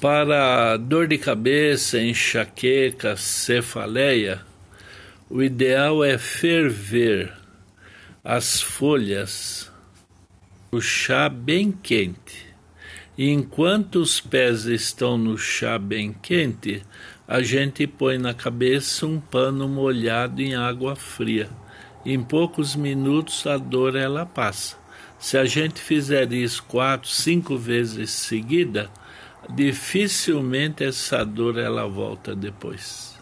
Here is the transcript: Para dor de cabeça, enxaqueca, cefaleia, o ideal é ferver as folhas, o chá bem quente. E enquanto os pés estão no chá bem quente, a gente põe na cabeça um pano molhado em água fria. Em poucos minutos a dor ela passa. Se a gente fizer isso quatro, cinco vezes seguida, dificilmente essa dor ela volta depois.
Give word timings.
Para 0.00 0.76
dor 0.76 1.08
de 1.08 1.16
cabeça, 1.16 1.98
enxaqueca, 1.98 3.16
cefaleia, 3.16 4.42
o 5.30 5.42
ideal 5.42 6.04
é 6.04 6.18
ferver 6.18 7.32
as 8.22 8.60
folhas, 8.60 9.72
o 10.70 10.82
chá 10.82 11.30
bem 11.30 11.72
quente. 11.72 12.46
E 13.16 13.30
enquanto 13.30 13.96
os 13.96 14.20
pés 14.20 14.66
estão 14.66 15.16
no 15.16 15.38
chá 15.38 15.78
bem 15.78 16.12
quente, 16.12 16.82
a 17.26 17.40
gente 17.40 17.86
põe 17.86 18.18
na 18.18 18.34
cabeça 18.34 19.06
um 19.06 19.18
pano 19.18 19.66
molhado 19.66 20.42
em 20.42 20.54
água 20.54 20.94
fria. 20.94 21.48
Em 22.04 22.22
poucos 22.22 22.76
minutos 22.76 23.46
a 23.46 23.56
dor 23.56 23.96
ela 23.96 24.26
passa. 24.26 24.76
Se 25.18 25.38
a 25.38 25.46
gente 25.46 25.80
fizer 25.80 26.30
isso 26.34 26.62
quatro, 26.64 27.08
cinco 27.08 27.56
vezes 27.56 28.10
seguida, 28.10 28.90
dificilmente 29.50 30.84
essa 30.84 31.24
dor 31.24 31.58
ela 31.58 31.86
volta 31.86 32.34
depois. 32.34 33.16